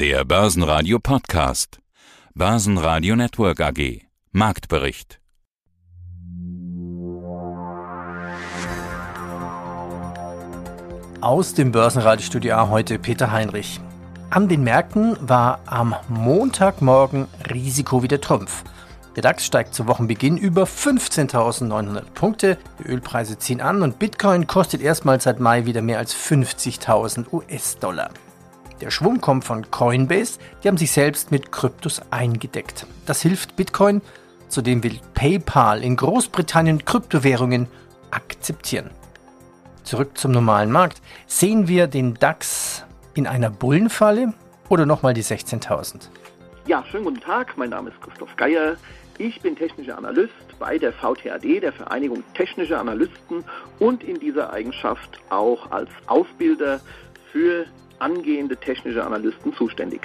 [0.00, 1.80] Der Börsenradio Podcast.
[2.32, 4.02] Börsenradio Network AG.
[4.30, 5.18] Marktbericht.
[11.20, 13.80] Aus dem Börsenradiostudio A heute Peter Heinrich.
[14.30, 18.62] An den Märkten war am Montagmorgen Risiko wieder Trumpf.
[19.16, 24.80] Der DAX steigt zu Wochenbeginn über 15.900 Punkte, die Ölpreise ziehen an und Bitcoin kostet
[24.80, 28.10] erstmals seit Mai wieder mehr als 50.000 US-Dollar.
[28.80, 32.86] Der Schwung kommt von Coinbase, die haben sich selbst mit Kryptos eingedeckt.
[33.06, 34.02] Das hilft Bitcoin,
[34.48, 37.66] zudem will PayPal in Großbritannien Kryptowährungen
[38.12, 38.90] akzeptieren.
[39.82, 41.02] Zurück zum normalen Markt.
[41.26, 44.32] Sehen wir den DAX in einer Bullenfalle
[44.68, 46.08] oder nochmal die 16.000?
[46.66, 47.56] Ja, schönen guten Tag.
[47.56, 48.76] Mein Name ist Christoph Geier.
[49.16, 53.42] Ich bin technischer Analyst bei der VTAD, der Vereinigung Technischer Analysten
[53.80, 56.80] und in dieser Eigenschaft auch als Ausbilder
[57.32, 57.66] für
[57.98, 60.02] angehende technische Analysten zuständig.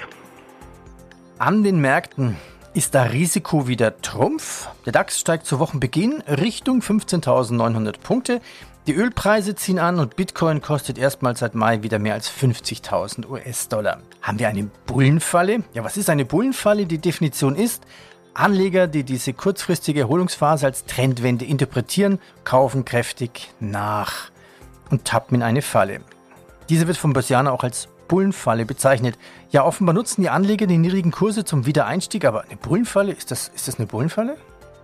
[1.38, 2.36] An den Märkten
[2.74, 4.68] ist da Risiko wieder Trumpf.
[4.84, 8.40] Der DAX steigt zu Wochenbeginn Richtung 15.900 Punkte.
[8.86, 14.00] Die Ölpreise ziehen an und Bitcoin kostet erstmals seit Mai wieder mehr als 50.000 US-Dollar.
[14.20, 15.62] Haben wir eine Bullenfalle?
[15.72, 16.84] Ja, was ist eine Bullenfalle?
[16.84, 17.86] Die Definition ist,
[18.34, 24.30] Anleger, die diese kurzfristige Erholungsphase als Trendwende interpretieren, kaufen kräftig nach
[24.90, 26.00] und tappen in eine Falle.
[26.68, 29.18] Diese wird vom Börsianer auch als Bullenfalle bezeichnet.
[29.50, 33.48] Ja, offenbar nutzen die Anleger die niedrigen Kurse zum Wiedereinstieg, aber eine Bullenfalle, ist das,
[33.48, 34.36] ist das eine Bullenfalle?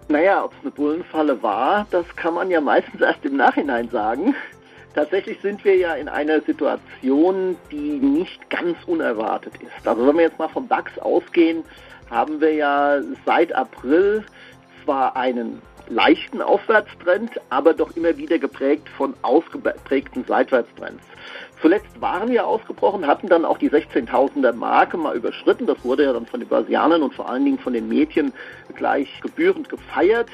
[0.08, 4.34] Naja, ob es eine Bullenfalle war, das kann man ja meistens erst im Nachhinein sagen.
[4.96, 9.86] Tatsächlich sind wir ja in einer Situation, die nicht ganz unerwartet ist.
[9.86, 11.62] Also wenn wir jetzt mal vom DAX ausgehen,
[12.10, 14.24] haben wir ja seit April
[14.82, 21.04] zwar einen leichten Aufwärtstrend, aber doch immer wieder geprägt von ausgeprägten Seitwärtstrends.
[21.60, 25.66] Zuletzt waren wir ausgebrochen, hatten dann auch die 16.000er Marke mal überschritten.
[25.66, 28.32] Das wurde ja dann von den Börsianern und vor allen Dingen von den Medien
[28.74, 30.28] gleich gebührend gefeiert.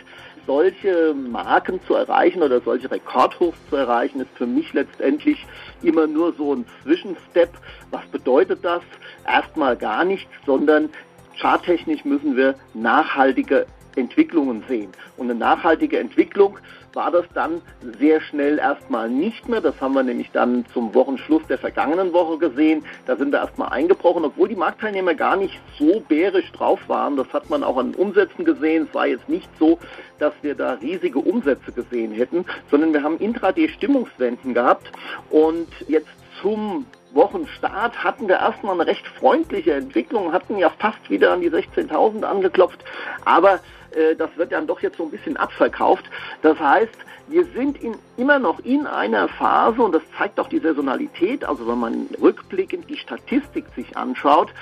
[0.46, 5.44] Solche Marken zu erreichen oder solche Rekordhochs zu erreichen, ist für mich letztendlich
[5.82, 7.50] immer nur so ein Zwischenstep.
[7.90, 8.82] Was bedeutet das?
[9.26, 10.90] Erstmal gar nichts, sondern
[11.36, 13.66] charttechnisch müssen wir nachhaltige
[13.96, 14.92] Entwicklungen sehen.
[15.16, 16.58] Und eine nachhaltige Entwicklung
[16.96, 17.60] war das dann
[17.98, 19.60] sehr schnell erstmal nicht mehr.
[19.60, 22.84] Das haben wir nämlich dann zum Wochenschluss der vergangenen Woche gesehen.
[23.04, 27.16] Da sind wir erstmal eingebrochen, obwohl die Marktteilnehmer gar nicht so bärisch drauf waren.
[27.16, 28.86] Das hat man auch an Umsätzen gesehen.
[28.88, 29.78] Es war jetzt nicht so,
[30.18, 34.90] dass wir da riesige Umsätze gesehen hätten, sondern wir haben Intraday-Stimmungswenden gehabt
[35.30, 36.08] und jetzt
[36.40, 41.50] zum Wochenstart hatten wir erstmal eine recht freundliche Entwicklung, hatten ja fast wieder an die
[41.50, 42.84] 16.000 angeklopft,
[43.24, 43.60] aber
[43.92, 46.04] äh, das wird dann doch jetzt so ein bisschen abverkauft.
[46.42, 46.96] Das heißt,
[47.28, 51.66] wir sind in, immer noch in einer Phase, und das zeigt auch die Saisonalität, also
[51.66, 54.52] wenn man rückblickend die Statistik sich anschaut,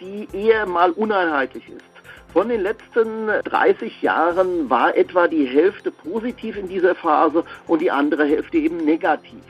[0.00, 1.84] die eher mal uneinheitlich ist.
[2.32, 7.90] Von den letzten 30 Jahren war etwa die Hälfte positiv in dieser Phase und die
[7.90, 9.42] andere Hälfte eben negativ.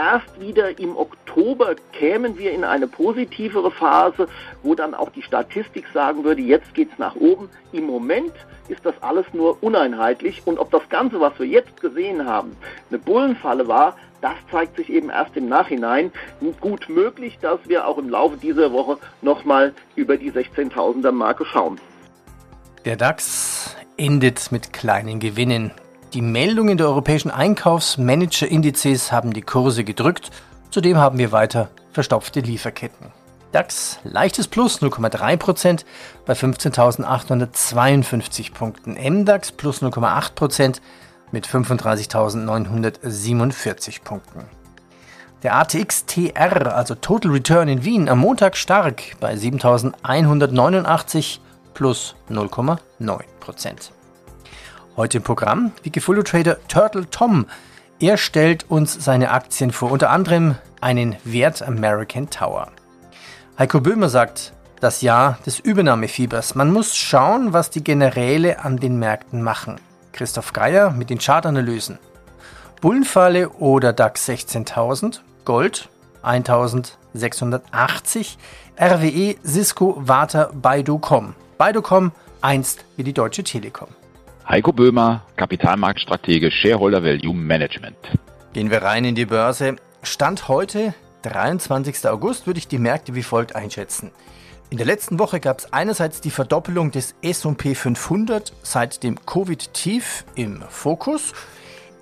[0.00, 4.28] Erst wieder im Oktober kämen wir in eine positivere Phase,
[4.62, 7.50] wo dann auch die Statistik sagen würde, jetzt geht's nach oben.
[7.72, 8.32] Im Moment
[8.68, 12.56] ist das alles nur uneinheitlich und ob das Ganze, was wir jetzt gesehen haben,
[12.88, 16.12] eine Bullenfalle war, das zeigt sich eben erst im Nachhinein.
[16.62, 21.78] Gut möglich, dass wir auch im Laufe dieser Woche nochmal über die 16.000er Marke schauen.
[22.86, 25.72] Der DAX endet mit kleinen Gewinnen.
[26.12, 30.32] Die Meldungen der europäischen Einkaufsmanager-Indizes haben die Kurse gedrückt.
[30.70, 33.12] Zudem haben wir weiter verstopfte Lieferketten.
[33.52, 35.84] DAX leichtes Plus 0,3%
[36.26, 38.94] bei 15.852 Punkten.
[38.94, 40.80] MDAX plus 0,8%
[41.30, 44.46] mit 35.947 Punkten.
[45.44, 51.38] Der ATX TR, also Total Return in Wien, am Montag stark bei 7.189
[51.72, 53.92] plus 0,9%.
[54.96, 57.46] Heute im Programm Wikifolio Trader Turtle Tom.
[58.00, 62.72] Er stellt uns seine Aktien vor, unter anderem einen Wert American Tower.
[63.58, 66.54] Heiko Böhmer sagt, das Jahr des Übernahmefiebers.
[66.54, 69.76] Man muss schauen, was die Generäle an den Märkten machen.
[70.12, 71.98] Christoph Geier mit den Chartanalysen.
[72.80, 75.88] Bullenfalle oder DAX 16.000, Gold
[76.22, 78.38] 1680,
[78.78, 81.34] RWE, Cisco, Warta, Baidu.com.
[81.58, 83.88] Baidu.com einst wie die Deutsche Telekom.
[84.48, 87.96] Heiko Böhmer, Kapitalmarktstratege, Shareholder Value Management.
[88.52, 89.76] Gehen wir rein in die Börse.
[90.02, 92.08] Stand heute, 23.
[92.08, 94.10] August, würde ich die Märkte wie folgt einschätzen.
[94.70, 100.24] In der letzten Woche gab es einerseits die Verdoppelung des S&P 500 seit dem Covid-Tief
[100.34, 101.32] im Fokus.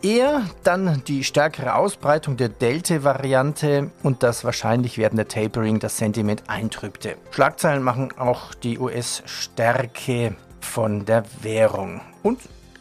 [0.03, 7.17] eher dann die stärkere Ausbreitung der Delta-Variante und das wahrscheinlich werdende Tapering das Sentiment eintrübte.
[7.31, 12.41] Schlagzeilen machen auch die US-Stärke von der Währung und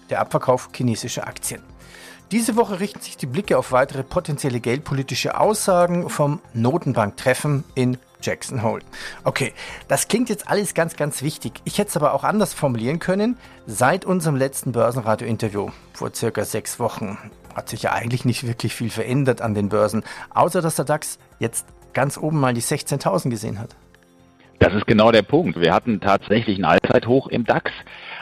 [0.10, 1.62] der Abverkauf chinesischer Aktien.
[2.32, 8.64] Diese Woche richten sich die Blicke auf weitere potenzielle geldpolitische Aussagen vom Notenbanktreffen in Jackson
[8.64, 8.84] Hole.
[9.24, 9.54] Okay,
[9.88, 11.62] das klingt jetzt alles ganz, ganz wichtig.
[11.64, 13.38] Ich hätte es aber auch anders formulieren können.
[13.66, 17.18] Seit unserem letzten Börsenradio-Interview vor circa sechs Wochen
[17.56, 20.04] hat sich ja eigentlich nicht wirklich viel verändert an den Börsen,
[20.34, 23.76] außer dass der DAX jetzt ganz oben mal die 16.000 gesehen hat.
[24.60, 25.60] Das ist genau der Punkt.
[25.60, 27.72] Wir hatten tatsächlich ein Allzeithoch im DAX.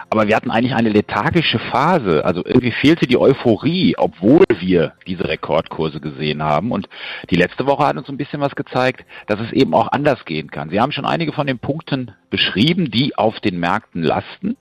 [0.10, 2.24] Aber wir hatten eigentlich eine lethargische Phase.
[2.26, 6.72] Also irgendwie fehlte die Euphorie, obwohl wir diese Rekordkurse gesehen haben.
[6.72, 6.88] Und
[7.30, 10.52] die letzte Woche hat uns ein bisschen was gezeigt, dass es eben auch anders gehen
[10.52, 10.70] kann.
[10.70, 14.58] Sie haben schon einige von den Punkten beschrieben, die auf den Märkten lasten.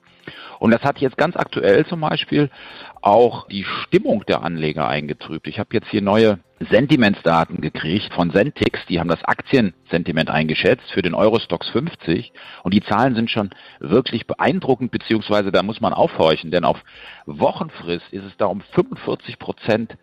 [0.59, 2.51] Und das hat jetzt ganz aktuell zum Beispiel
[3.03, 5.47] auch die Stimmung der Anleger eingetrübt.
[5.47, 6.39] Ich habe jetzt hier neue
[6.71, 8.85] Sentimentsdaten gekriegt von Sentix.
[8.89, 12.33] Die haben das Aktiensentiment eingeschätzt für den Eurostox 50.
[12.63, 13.51] Und die Zahlen sind schon
[13.81, 16.83] wirklich beeindruckend, beziehungsweise da muss man aufhorchen, denn auf
[17.27, 19.97] Wochenfrist ist es da um 45 Prozent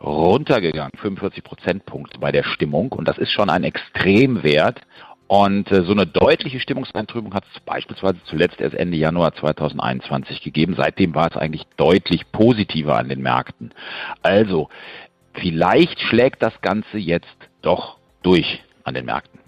[0.00, 2.92] runtergegangen, 45 Prozentpunkte bei der Stimmung.
[2.92, 4.80] Und das ist schon ein Extremwert.
[5.28, 10.76] Und äh, so eine deutliche Stimmungseintrübung hat es beispielsweise zuletzt erst Ende Januar 2021 gegeben.
[10.76, 13.72] Seitdem war es eigentlich deutlich positiver an den Märkten.
[14.22, 14.68] Also,
[15.40, 17.26] vielleicht schlägt das Ganze jetzt
[17.62, 19.40] doch durch an den Märkten.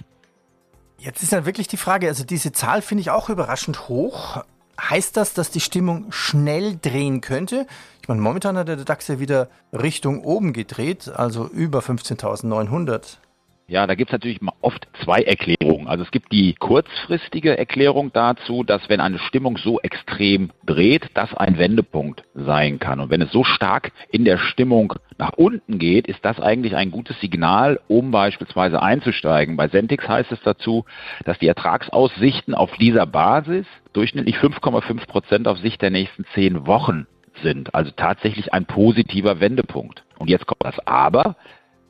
[0.98, 4.42] Jetzt ist dann wirklich die Frage, also diese Zahl finde ich auch überraschend hoch.
[4.80, 7.66] Heißt das, dass die Stimmung schnell drehen könnte?
[8.02, 13.18] Ich meine, momentan hat der DAX ja wieder Richtung oben gedreht, also über 15.900.
[13.66, 15.67] Ja, da gibt es natürlich oft zwei Erklärungen.
[15.88, 21.34] Also es gibt die kurzfristige Erklärung dazu, dass wenn eine Stimmung so extrem dreht, das
[21.34, 23.00] ein Wendepunkt sein kann.
[23.00, 26.90] Und wenn es so stark in der Stimmung nach unten geht, ist das eigentlich ein
[26.90, 29.56] gutes Signal, um beispielsweise einzusteigen.
[29.56, 30.84] Bei Sentix heißt es dazu,
[31.24, 37.06] dass die Ertragsaussichten auf dieser Basis durchschnittlich 5,5 Prozent auf Sicht der nächsten zehn Wochen
[37.42, 37.74] sind.
[37.74, 40.04] Also tatsächlich ein positiver Wendepunkt.
[40.18, 41.36] Und jetzt kommt das Aber.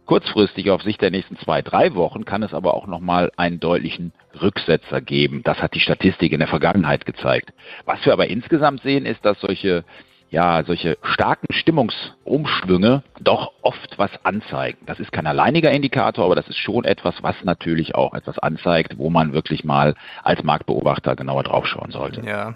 [0.09, 4.15] Kurzfristig auf Sicht der nächsten zwei, drei Wochen kann es aber auch nochmal einen deutlichen
[4.41, 5.43] Rücksetzer geben.
[5.45, 7.53] Das hat die Statistik in der Vergangenheit gezeigt.
[7.85, 9.85] Was wir aber insgesamt sehen, ist, dass solche
[10.31, 14.79] ja, solche starken Stimmungsumschwünge doch oft was anzeigen.
[14.87, 18.97] Das ist kein alleiniger Indikator, aber das ist schon etwas, was natürlich auch etwas anzeigt,
[18.97, 22.23] wo man wirklich mal als Marktbeobachter genauer draufschauen sollte.
[22.27, 22.55] Ja.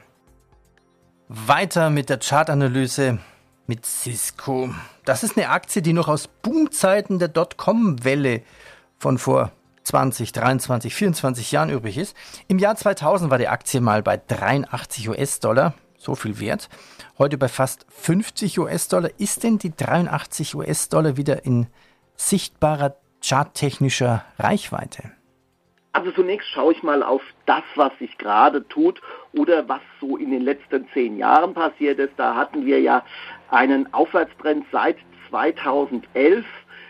[1.29, 3.19] Weiter mit der Chartanalyse
[3.67, 4.75] mit Cisco.
[5.05, 8.43] Das ist eine Aktie, die noch aus Boomzeiten der Dotcom-Welle
[8.99, 9.53] von vor
[9.85, 12.17] 20, 23, 24 Jahren übrig ist.
[12.49, 16.69] Im Jahr 2000 war die Aktie mal bei 83 US-Dollar, so viel wert.
[17.19, 19.11] Heute bei fast 50 US-Dollar.
[19.19, 21.67] Ist denn die 83 US-Dollar wieder in
[22.17, 25.13] sichtbarer charttechnischer Reichweite?
[25.95, 29.01] Also zunächst schaue ich mal auf das, was sich gerade tut
[29.35, 32.15] oder was so in den letzten zehn Jahren passiert ist.
[32.17, 33.05] Da hatten wir ja
[33.51, 34.97] einen Aufwärtstrend seit
[35.29, 36.47] 2011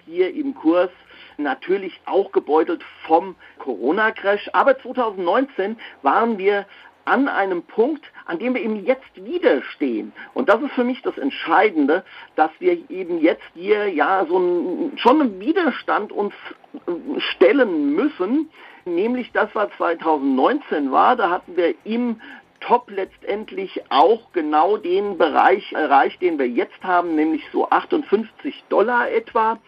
[0.06, 0.90] hier im Kurs
[1.37, 4.50] natürlich auch gebeutelt vom Corona-Crash.
[4.52, 6.64] Aber 2019 waren wir
[7.04, 10.12] an einem Punkt, an dem wir eben jetzt wieder stehen.
[10.34, 12.04] Und das ist für mich das Entscheidende,
[12.37, 16.34] dass wir eben jetzt hier ja so ein, schon einen Widerstand uns
[16.87, 18.50] äh, stellen müssen,
[18.84, 21.16] nämlich das, was 2019 war.
[21.16, 22.20] Da hatten wir im
[22.61, 29.11] Top letztendlich auch genau den Bereich erreicht, den wir jetzt haben, nämlich so 58 Dollar
[29.11, 29.59] etwa.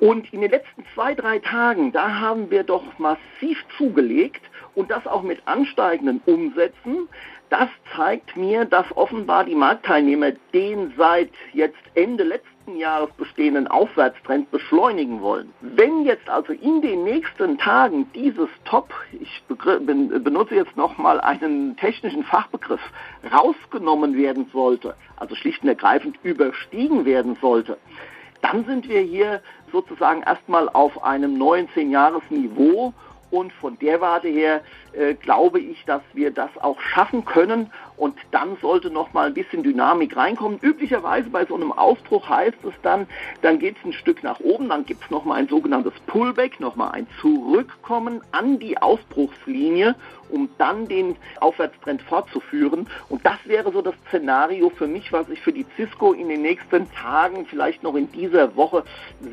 [0.00, 4.42] Und in den letzten zwei, drei Tagen, da haben wir doch massiv zugelegt
[4.74, 7.08] und das auch mit ansteigenden Umsätzen.
[7.50, 14.50] Das zeigt mir, dass offenbar die Marktteilnehmer den seit jetzt Ende letzten Jahres bestehenden Aufwärtstrend
[14.50, 15.52] beschleunigen wollen.
[15.60, 22.24] Wenn jetzt also in den nächsten Tagen dieses Top, ich benutze jetzt nochmal einen technischen
[22.24, 22.80] Fachbegriff,
[23.30, 27.76] rausgenommen werden sollte, also schlicht und ergreifend überstiegen werden sollte,
[28.40, 32.94] dann sind wir hier sozusagen erstmal auf einem neuen 10-Jahres-Niveau
[33.32, 34.60] und von der Warte her
[34.92, 37.72] äh, glaube ich, dass wir das auch schaffen können.
[37.96, 40.58] Und dann sollte noch mal ein bisschen Dynamik reinkommen.
[40.60, 43.06] Üblicherweise bei so einem Ausbruch heißt es dann,
[43.40, 46.60] dann geht es ein Stück nach oben, dann gibt es noch mal ein sogenanntes Pullback,
[46.60, 49.94] noch mal ein Zurückkommen an die Ausbruchslinie,
[50.28, 52.86] um dann den Aufwärtstrend fortzuführen.
[53.08, 56.42] Und das wäre so das Szenario für mich, was ich für die Cisco in den
[56.42, 58.84] nächsten Tagen, vielleicht noch in dieser Woche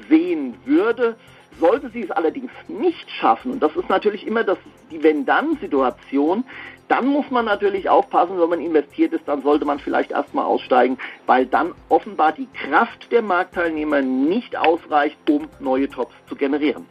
[0.07, 1.17] sehen würde.
[1.59, 4.57] Sollte sie es allerdings nicht schaffen, und das ist natürlich immer das,
[4.91, 6.43] die Wenn-Dann-Situation,
[6.89, 10.97] Dann muss man natürlich aufpassen, wenn man investiert ist, dann sollte man vielleicht erstmal aussteigen,
[11.27, 16.85] weil dann offenbar die Kraft der Marktteilnehmer nicht ausreicht, um neue Tops zu generieren.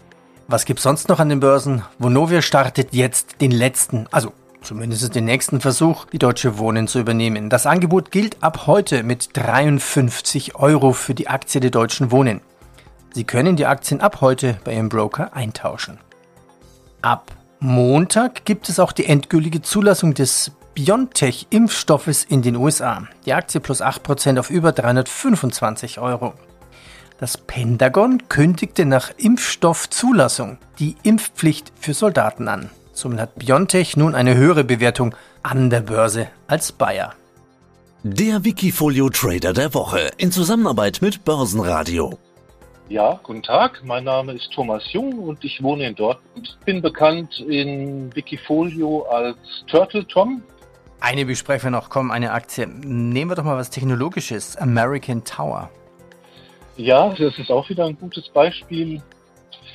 [0.47, 1.83] Was gibt's sonst noch an den Börsen?
[1.99, 7.51] Vonovia startet jetzt den letzten, also zumindest den nächsten Versuch, die Deutsche Wohnen zu übernehmen.
[7.51, 12.41] Das Angebot gilt ab heute mit 53 Euro für die Aktie der Deutschen Wohnen.
[13.19, 15.99] Sie können die Aktien ab heute bei Ihrem Broker eintauschen.
[17.03, 23.09] Ab Montag gibt es auch die endgültige Zulassung des BioNTech-Impfstoffes in den USA.
[23.27, 26.35] Die Aktie plus 8% auf über 325 Euro.
[27.19, 32.71] Das Pentagon kündigte nach Impfstoffzulassung die Impfpflicht für Soldaten an.
[32.93, 37.15] Somit hat BioNTech nun eine höhere Bewertung an der Börse als Bayer.
[38.05, 42.17] Der Wikifolio Trader der Woche in Zusammenarbeit mit Börsenradio.
[42.91, 43.83] Ja, guten Tag.
[43.85, 46.59] Mein Name ist Thomas Jung und ich wohne in Dortmund.
[46.65, 50.43] Bin bekannt in Wikifolio als Turtle Tom.
[50.99, 52.67] Eine besprechen wir noch, komm, eine Aktie.
[52.67, 54.57] Nehmen wir doch mal was Technologisches.
[54.57, 55.69] American Tower.
[56.79, 59.03] Ja, das ist auch wieder ein gutes Beispiel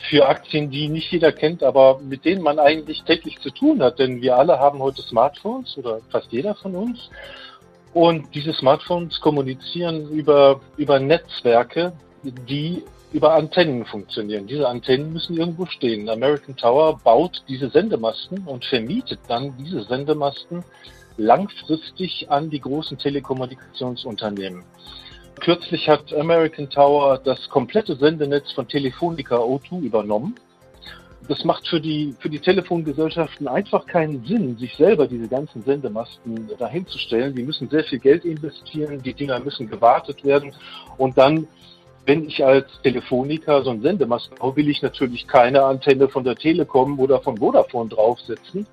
[0.10, 4.00] für Aktien, die nicht jeder kennt, aber mit denen man eigentlich täglich zu tun hat.
[4.00, 7.12] Denn wir alle haben heute Smartphones oder fast jeder von uns.
[7.93, 11.93] Und diese Smartphones kommunizieren über, über Netzwerke,
[12.24, 14.48] die über Antennen funktionieren.
[14.48, 16.10] Diese Antennen müssen irgendwo stehen.
[16.10, 20.63] American Tower baut diese Sendemasten und vermietet dann diese Sendemasten
[21.17, 24.63] langfristig an die großen Telekommunikationsunternehmen.
[25.39, 30.36] Kürzlich hat American Tower das komplette Sendenetz von Telefonica O2 übernommen.
[31.27, 36.50] Das macht für die, für die Telefongesellschaften einfach keinen Sinn, sich selber diese ganzen Sendemasten
[36.58, 37.34] dahinzustellen.
[37.36, 40.53] Die müssen sehr viel Geld investieren, die Dinger müssen gewartet werden
[40.98, 41.48] und dann
[42.06, 46.36] wenn ich als Telefoniker so einen Sendemast baue, will ich natürlich keine Antenne von der
[46.36, 48.68] Telekom oder von Vodafone draufsetzen,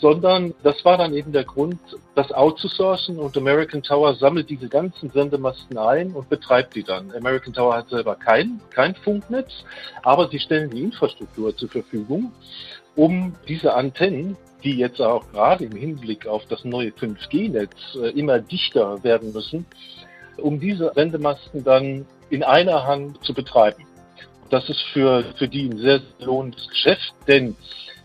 [0.00, 1.78] sondern das war dann eben der Grund,
[2.14, 7.12] das outzusourcen und American Tower sammelt diese ganzen Sendemasten ein und betreibt die dann.
[7.12, 9.64] American Tower hat selber kein, kein Funknetz,
[10.02, 12.32] aber sie stellen die Infrastruktur zur Verfügung,
[12.96, 18.40] um diese Antennen die jetzt auch gerade im Hinblick auf das neue 5G-Netz äh, immer
[18.40, 19.66] dichter werden müssen,
[20.36, 23.86] um diese Sendemasten dann in einer Hand zu betreiben.
[24.50, 27.56] Das ist für, für die ein sehr lohnendes Geschäft, denn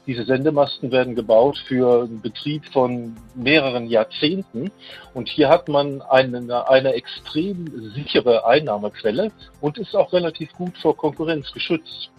[0.05, 4.69] diese Sendemasten werden gebaut für einen Betrieb von mehreren Jahrzehnten
[5.13, 10.97] und hier hat man eine, eine extrem sichere Einnahmequelle und ist auch relativ gut vor
[10.97, 12.11] Konkurrenz geschützt.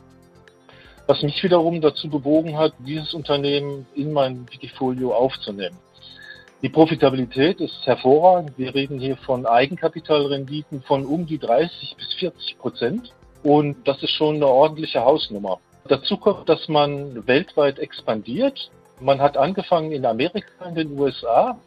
[1.07, 5.77] Was mich wiederum dazu bewogen hat, dieses Unternehmen in mein Wikifolio aufzunehmen.
[6.65, 8.57] Die Profitabilität ist hervorragend.
[8.57, 13.13] Wir reden hier von Eigenkapitalrenditen von um die 30 bis 40 Prozent.
[13.43, 15.61] Und das ist schon eine ordentliche Hausnummer.
[15.89, 18.71] Dazu kommt, dass man weltweit expandiert.
[18.99, 21.59] Man hat angefangen in Amerika, in den USA.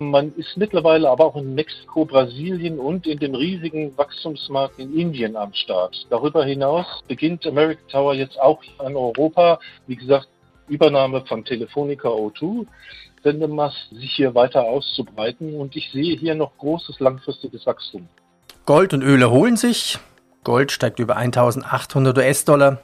[0.00, 5.36] Man ist mittlerweile aber auch in Mexiko, Brasilien und in dem riesigen Wachstumsmarkt in Indien
[5.36, 6.08] am Start.
[6.10, 9.60] Darüber hinaus beginnt American Tower jetzt auch in Europa.
[9.86, 10.26] Wie gesagt,
[10.66, 12.66] Übernahme von Telefonica O2.
[13.24, 18.06] Sendemast sich hier weiter auszubreiten und ich sehe hier noch großes langfristiges Wachstum.
[18.66, 19.98] Gold und Öl erholen sich.
[20.44, 22.82] Gold steigt über 1800 US-Dollar.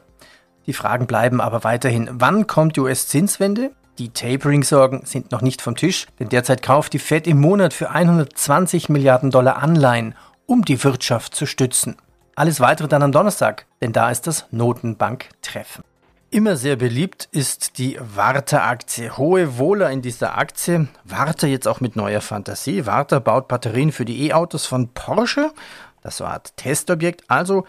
[0.66, 2.09] Die Fragen bleiben aber weiterhin.
[2.12, 3.70] Wann kommt die US-Zinswende?
[3.99, 7.90] Die Tapering-Sorgen sind noch nicht vom Tisch, denn derzeit kauft die Fed im Monat für
[7.90, 10.14] 120 Milliarden Dollar Anleihen,
[10.47, 11.97] um die Wirtschaft zu stützen.
[12.35, 15.85] Alles weitere dann am Donnerstag, denn da ist das Notenbank-Treffen.
[16.32, 19.16] Immer sehr beliebt ist die Warta-Aktie.
[19.16, 20.87] Hohe Wohler in dieser Aktie.
[21.02, 22.87] Warta jetzt auch mit neuer Fantasie.
[22.87, 25.50] Warta baut Batterien für die E-Autos von Porsche.
[26.02, 27.25] Das war ein Testobjekt.
[27.26, 27.66] Also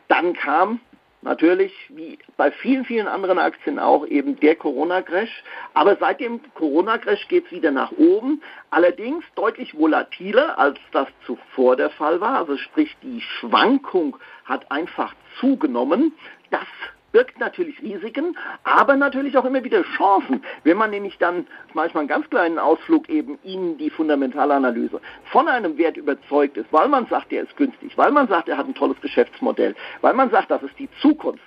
[0.09, 0.81] Dann kam
[1.21, 5.43] natürlich, wie bei vielen, vielen anderen Aktien auch, eben der Corona-Crash.
[5.75, 11.77] Aber seit dem Corona-Crash geht es wieder nach oben, allerdings deutlich volatiler, als das zuvor
[11.77, 12.39] der Fall war.
[12.39, 16.11] Also sprich, die Schwankung hat einfach zugenommen.
[16.49, 16.67] Das
[17.11, 22.09] birgt natürlich Risiken, aber natürlich auch immer wieder Chancen, wenn man nämlich dann manchmal einen
[22.09, 27.31] ganz kleinen Ausflug eben in die Fundamentalanalyse von einem Wert überzeugt ist, weil man sagt,
[27.31, 30.63] der ist günstig, weil man sagt, er hat ein tolles Geschäftsmodell, weil man sagt, das
[30.63, 31.41] ist die Zukunft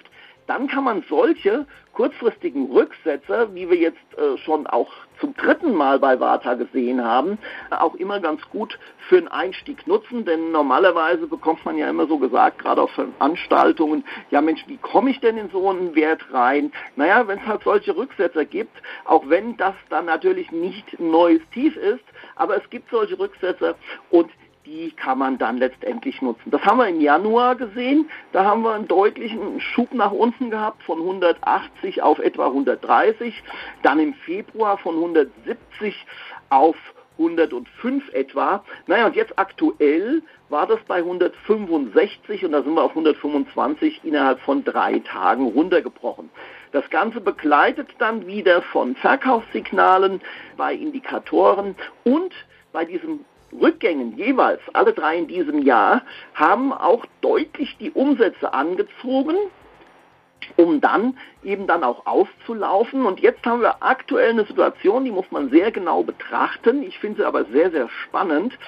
[0.46, 6.00] dann kann man solche kurzfristigen Rücksetzer, wie wir jetzt äh, schon auch zum dritten Mal
[6.00, 7.38] bei Warta gesehen haben,
[7.70, 12.18] auch immer ganz gut für einen Einstieg nutzen, denn normalerweise bekommt man ja immer so
[12.18, 16.72] gesagt, gerade auf Veranstaltungen, ja Mensch, wie komme ich denn in so einen Wert rein?
[16.96, 21.42] Naja, wenn es halt solche Rücksetzer gibt, auch wenn das dann natürlich nicht ein neues
[21.52, 23.76] Tief ist, aber es gibt solche Rücksetzer
[24.10, 24.30] und
[24.66, 26.50] die kann man dann letztendlich nutzen.
[26.50, 28.08] Das haben wir im Januar gesehen.
[28.32, 33.42] Da haben wir einen deutlichen Schub nach unten gehabt von 180 auf etwa 130.
[33.82, 36.06] Dann im Februar von 170
[36.48, 36.76] auf
[37.18, 38.64] 105 etwa.
[38.86, 44.40] Naja, und jetzt aktuell war das bei 165 und da sind wir auf 125 innerhalb
[44.40, 46.30] von drei Tagen runtergebrochen.
[46.72, 50.20] Das Ganze begleitet dann wieder von Verkaufssignalen
[50.56, 52.32] bei Indikatoren und
[52.72, 53.20] bei diesem
[53.60, 56.02] Rückgängen jeweils, alle drei in diesem Jahr,
[56.34, 59.36] haben auch deutlich die Umsätze angezogen,
[60.56, 63.06] um dann eben dann auch auszulaufen.
[63.06, 66.82] Und jetzt haben wir aktuell eine Situation, die muss man sehr genau betrachten.
[66.82, 68.58] Ich finde sie aber sehr, sehr spannend,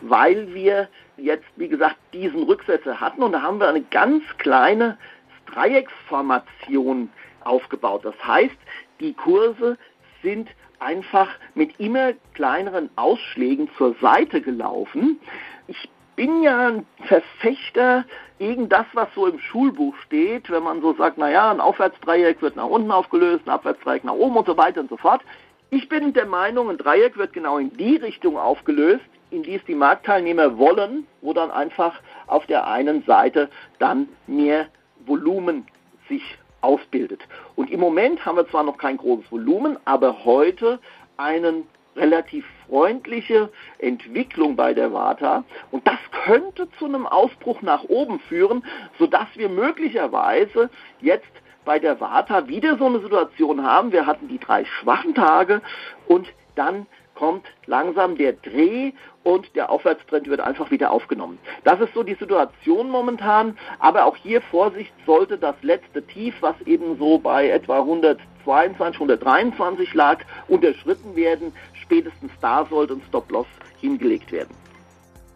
[0.00, 4.98] weil wir jetzt, wie gesagt, diesen Rücksetzer hatten und da haben wir eine ganz kleine
[5.46, 7.10] Dreiecksformation
[7.44, 8.04] aufgebaut.
[8.04, 8.56] Das heißt,
[9.00, 9.76] die Kurse
[10.22, 10.48] sind
[10.82, 15.20] einfach mit immer kleineren Ausschlägen zur Seite gelaufen.
[15.68, 18.04] Ich bin ja ein Verfechter
[18.38, 22.56] gegen das, was so im Schulbuch steht, wenn man so sagt, naja, ein Aufwärtsdreieck wird
[22.56, 25.22] nach unten aufgelöst, ein Abwärtsdreieck nach oben und so weiter und so fort.
[25.70, 29.64] Ich bin der Meinung, ein Dreieck wird genau in die Richtung aufgelöst, in die es
[29.64, 33.48] die Marktteilnehmer wollen, wo dann einfach auf der einen Seite
[33.78, 34.66] dann mehr
[35.06, 35.66] Volumen
[36.08, 36.22] sich
[36.62, 37.20] ausbildet.
[37.56, 40.78] Und im Moment haben wir zwar noch kein großes Volumen, aber heute
[41.16, 41.66] einen
[41.96, 48.64] relativ freundliche Entwicklung bei der Vata und das könnte zu einem Ausbruch nach oben führen,
[48.98, 51.30] sodass wir möglicherweise jetzt
[51.64, 53.92] bei der Vata wieder so eine Situation haben.
[53.92, 55.60] Wir hatten die drei schwachen Tage
[56.08, 58.92] und dann kommt langsam der Dreh
[59.22, 61.38] und der Aufwärtstrend wird einfach wieder aufgenommen.
[61.64, 66.54] Das ist so die Situation momentan, aber auch hier Vorsicht sollte das letzte Tief, was
[66.66, 71.52] eben so bei etwa 122, 123 lag, unterschritten werden.
[71.74, 73.46] Spätestens da sollte ein Stop-Loss
[73.80, 74.54] hingelegt werden.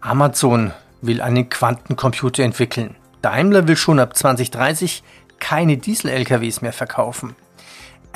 [0.00, 2.96] Amazon will einen Quantencomputer entwickeln.
[3.22, 5.02] Daimler will schon ab 2030
[5.38, 7.36] keine Diesel-LKWs mehr verkaufen.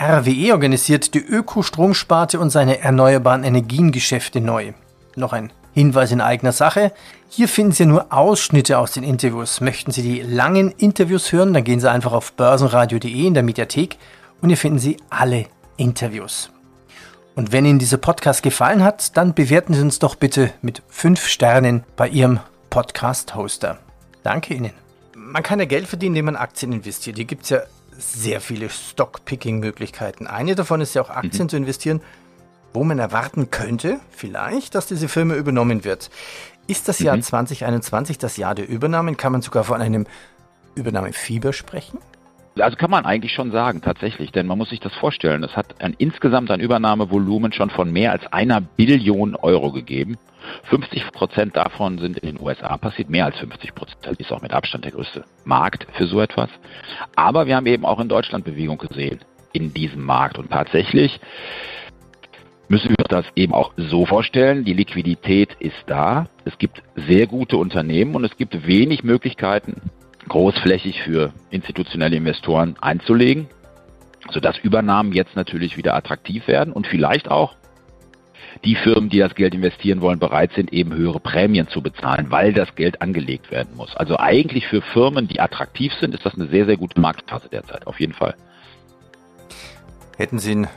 [0.00, 4.72] RWE organisiert die Ökostromsparte und seine erneuerbaren Energiengeschäfte neu.
[5.14, 6.92] Noch ein Hinweis in eigener Sache.
[7.28, 9.60] Hier finden Sie nur Ausschnitte aus den Interviews.
[9.60, 13.98] Möchten Sie die langen Interviews hören, dann gehen Sie einfach auf börsenradio.de in der Mediathek
[14.40, 15.44] und hier finden Sie alle
[15.76, 16.50] Interviews.
[17.34, 21.28] Und wenn Ihnen dieser Podcast gefallen hat, dann bewerten Sie uns doch bitte mit 5
[21.28, 23.78] Sternen bei Ihrem Podcast-Hoster.
[24.22, 24.72] Danke Ihnen.
[25.14, 27.16] Man kann ja Geld verdienen, indem man Aktien investiert.
[27.16, 27.60] Hier gibt es ja
[28.00, 30.26] sehr viele Stock-Picking-Möglichkeiten.
[30.26, 31.48] Eine davon ist ja auch Aktien mhm.
[31.48, 32.00] zu investieren,
[32.72, 36.10] wo man erwarten könnte, vielleicht, dass diese Firma übernommen wird.
[36.66, 37.22] Ist das Jahr mhm.
[37.22, 39.16] 2021 das Jahr der Übernahmen?
[39.16, 40.06] Kann man sogar von einem
[40.74, 41.98] Übernahmefieber sprechen?
[42.58, 45.44] Also kann man eigentlich schon sagen, tatsächlich, denn man muss sich das vorstellen.
[45.44, 50.18] Es hat ein, insgesamt ein Übernahmevolumen schon von mehr als einer Billion Euro gegeben.
[50.64, 54.52] 50 Prozent davon sind in den USA passiert, mehr als 50 Prozent ist auch mit
[54.52, 56.50] Abstand der größte Markt für so etwas.
[57.14, 59.20] Aber wir haben eben auch in Deutschland Bewegung gesehen
[59.52, 61.20] in diesem Markt und tatsächlich
[62.68, 67.56] müssen wir das eben auch so vorstellen, die Liquidität ist da, es gibt sehr gute
[67.56, 69.90] Unternehmen und es gibt wenig Möglichkeiten,
[70.30, 73.48] großflächig für institutionelle Investoren einzulegen,
[74.30, 77.56] sodass Übernahmen jetzt natürlich wieder attraktiv werden und vielleicht auch
[78.64, 82.52] die Firmen, die das Geld investieren wollen, bereit sind, eben höhere Prämien zu bezahlen, weil
[82.52, 83.96] das Geld angelegt werden muss.
[83.96, 87.86] Also eigentlich für Firmen, die attraktiv sind, ist das eine sehr, sehr gute Marktphase derzeit,
[87.86, 88.34] auf jeden Fall.
[90.16, 90.68] Hätten Sie ein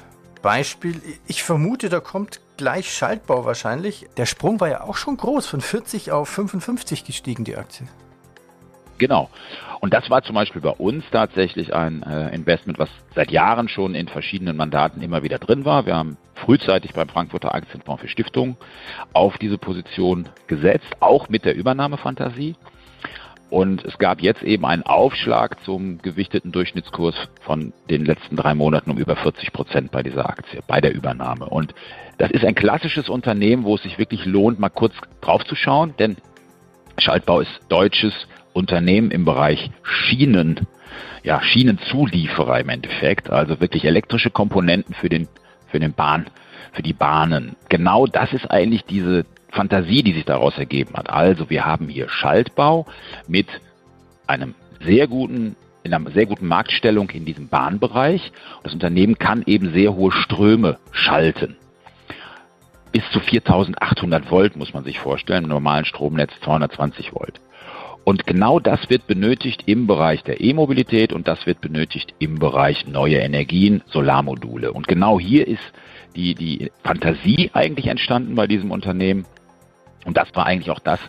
[0.42, 1.00] Beispiel?
[1.28, 4.08] Ich vermute, da kommt gleich Schaltbau wahrscheinlich.
[4.18, 7.88] Der Sprung war ja auch schon groß, von 40 auf 55 gestiegen, die Aktie.
[9.04, 9.30] Genau.
[9.82, 13.96] Und das war zum Beispiel bei uns tatsächlich ein äh, Investment, was seit Jahren schon
[13.96, 15.86] in verschiedenen Mandaten immer wieder drin war.
[15.86, 18.56] Wir haben frühzeitig beim Frankfurter Aktienfonds für Stiftungen
[19.12, 22.56] auf diese Position gesetzt, auch mit der Übernahmefantasie.
[23.50, 28.90] Und es gab jetzt eben einen Aufschlag zum gewichteten Durchschnittskurs von den letzten drei Monaten
[28.90, 31.50] um über 40 Prozent bei dieser Aktie, bei der Übernahme.
[31.50, 31.76] Und
[32.20, 36.16] das ist ein klassisches Unternehmen, wo es sich wirklich lohnt, mal kurz draufzuschauen, denn
[36.98, 38.14] Schaltbau ist deutsches
[38.54, 40.68] Unternehmen im Bereich Schienen,
[41.24, 45.28] ja, Schienenzulieferer im Endeffekt, also wirklich elektrische Komponenten für den,
[45.68, 46.28] für den Bahn,
[46.72, 47.56] für die Bahnen.
[47.70, 51.10] Genau das ist eigentlich diese Fantasie, die sich daraus ergeben hat.
[51.10, 52.86] Also wir haben hier Schaltbau
[53.28, 53.48] mit
[54.28, 58.32] einem sehr guten in einer sehr guten Marktstellung in diesem Bahnbereich.
[58.64, 61.58] Das Unternehmen kann eben sehr hohe Ströme schalten.
[62.94, 67.42] Bis zu 4800 Volt muss man sich vorstellen, im normalen Stromnetz 220 Volt.
[68.04, 72.86] Und genau das wird benötigt im Bereich der E-Mobilität und das wird benötigt im Bereich
[72.86, 74.74] neue Energien, Solarmodule.
[74.74, 75.72] Und genau hier ist
[76.16, 79.26] die, die Fantasie eigentlich entstanden bei diesem Unternehmen.
[80.06, 81.00] Und das war eigentlich auch das,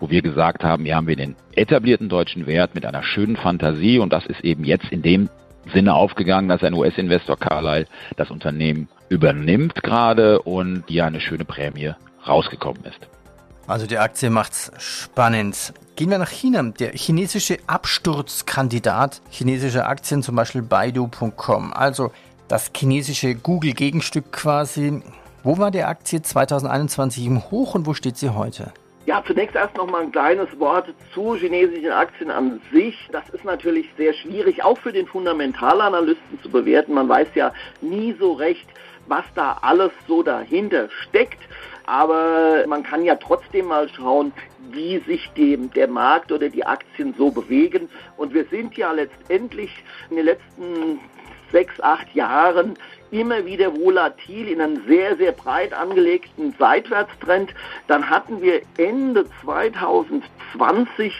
[0.00, 4.00] wo wir gesagt haben, hier haben wir den etablierten deutschen Wert mit einer schönen Fantasie
[4.00, 5.28] und das ist eben jetzt in dem
[5.72, 11.92] Sinne aufgegangen, dass ein US-Investor Carlyle das Unternehmen übernimmt gerade und ja eine schöne Prämie
[12.26, 13.11] rausgekommen ist.
[13.66, 15.72] Also die Aktie macht's spannend.
[15.94, 16.62] Gehen wir nach China.
[16.62, 21.72] Der chinesische Absturzkandidat chinesischer Aktien, zum Beispiel Baidu.com.
[21.72, 22.10] Also
[22.48, 25.02] das chinesische Google-Gegenstück quasi.
[25.44, 28.72] Wo war die Aktie 2021 im Hoch und wo steht sie heute?
[29.06, 33.08] Ja, zunächst erst noch mal ein kleines Wort zu chinesischen Aktien an sich.
[33.10, 36.94] Das ist natürlich sehr schwierig, auch für den Fundamentalanalysten zu bewerten.
[36.94, 38.66] Man weiß ja nie so recht,
[39.08, 41.40] was da alles so dahinter steckt.
[41.92, 44.32] Aber man kann ja trotzdem mal schauen,
[44.70, 47.90] wie sich dem, der Markt oder die Aktien so bewegen.
[48.16, 51.00] Und wir sind ja letztendlich in den letzten
[51.50, 52.78] sechs, acht Jahren
[53.10, 57.52] immer wieder volatil in einem sehr, sehr breit angelegten Seitwärtstrend.
[57.88, 61.12] Dann hatten wir Ende 2020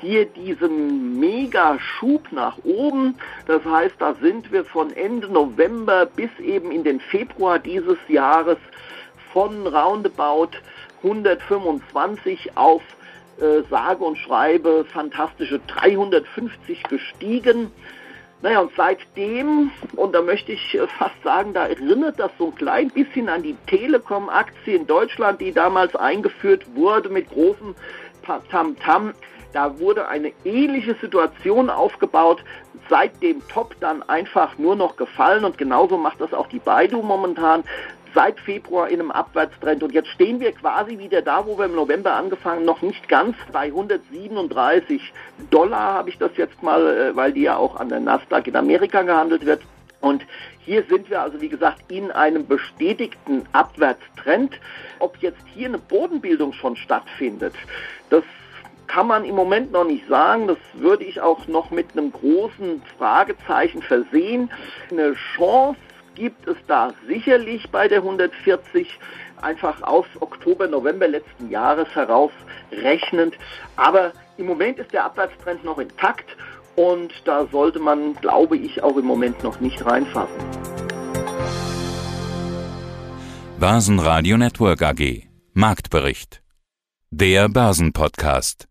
[0.00, 3.16] hier diesen Mega-Schub nach oben.
[3.48, 8.58] Das heißt, da sind wir von Ende November bis eben in den Februar dieses Jahres
[9.36, 10.52] von roundabout
[11.02, 12.80] 125 auf
[13.38, 17.70] äh, sage und schreibe fantastische 350 gestiegen.
[18.40, 22.54] Naja, und seitdem, und da möchte ich äh, fast sagen, da erinnert das so ein
[22.54, 27.74] klein bisschen an die Telekom-Aktie in Deutschland, die damals eingeführt wurde mit großem
[28.24, 28.74] Tamtam.
[28.80, 29.12] -Tam.
[29.52, 32.42] Da wurde eine ähnliche Situation aufgebaut,
[32.88, 37.02] seit dem Top dann einfach nur noch gefallen und genauso macht das auch die Baidu
[37.02, 37.64] momentan
[38.16, 41.74] seit Februar in einem Abwärtstrend und jetzt stehen wir quasi wieder da, wo wir im
[41.74, 45.12] November angefangen, noch nicht ganz bei 137
[45.50, 48.56] Dollar habe ich das jetzt mal, äh, weil die ja auch an der Nasdaq in
[48.56, 49.60] Amerika gehandelt wird.
[50.00, 50.24] Und
[50.64, 54.54] hier sind wir also, wie gesagt, in einem bestätigten Abwärtstrend.
[54.98, 57.54] Ob jetzt hier eine Bodenbildung schon stattfindet,
[58.08, 58.24] das
[58.86, 60.46] kann man im Moment noch nicht sagen.
[60.46, 64.50] Das würde ich auch noch mit einem großen Fragezeichen versehen.
[64.90, 65.78] Eine Chance
[66.16, 68.98] gibt es da sicherlich bei der 140
[69.40, 72.32] einfach aus Oktober, November letzten Jahres heraus
[72.72, 73.34] rechnend.
[73.76, 76.36] Aber im Moment ist der Abwärtstrend noch intakt
[76.74, 80.34] und da sollte man, glaube ich, auch im Moment noch nicht reinfassen.
[83.58, 86.42] Börsenradio Network AG Marktbericht.
[87.10, 88.68] Der Börsenpodcast.